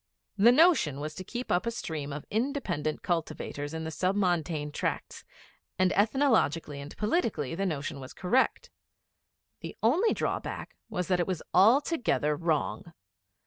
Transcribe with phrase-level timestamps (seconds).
[0.35, 4.71] The notion was to keep up a stream of independent cultivators in the Sub Montane
[4.71, 5.23] Tracts;
[5.77, 8.71] and ethnologically and politically the notion was correct.
[9.59, 12.93] The only drawback was that it was altogether wrong.